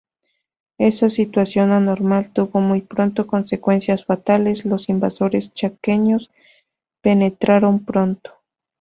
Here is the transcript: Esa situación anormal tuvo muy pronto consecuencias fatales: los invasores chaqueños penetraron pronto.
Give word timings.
Esa 0.79 1.11
situación 1.11 1.69
anormal 1.71 2.33
tuvo 2.33 2.59
muy 2.59 2.81
pronto 2.81 3.27
consecuencias 3.27 4.03
fatales: 4.03 4.65
los 4.65 4.89
invasores 4.89 5.53
chaqueños 5.53 6.31
penetraron 7.03 7.85
pronto. 7.85 8.33